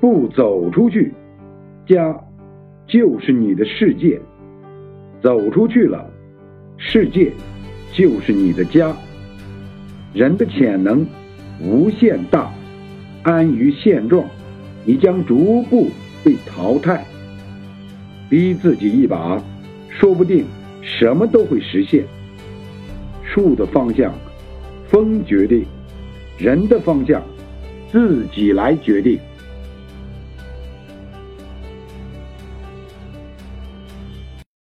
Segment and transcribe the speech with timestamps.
[0.00, 1.12] 不走出去
[1.86, 2.18] 家
[2.86, 4.20] 就是你的世界
[5.22, 6.10] 走出去了
[6.76, 7.32] 世界
[7.92, 8.94] 就是你的家
[10.12, 11.06] 人的潜能
[11.60, 12.52] 无限大
[13.22, 14.24] 安于现状
[14.84, 15.88] 你将逐步
[16.22, 17.04] 被淘汰
[18.28, 19.42] 逼自己一把
[19.88, 20.44] 说不定
[20.82, 22.04] 什么都会实现。
[23.36, 24.14] 树的方向
[24.88, 25.64] 风决定
[26.38, 27.22] 人的方向
[27.90, 29.18] 自己来决定。